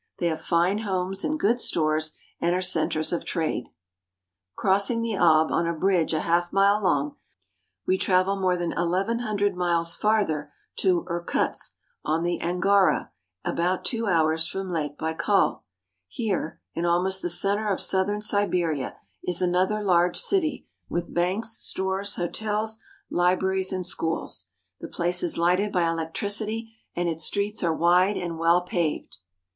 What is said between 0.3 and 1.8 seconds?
fine homes and good